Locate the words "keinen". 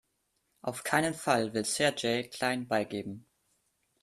0.83-1.13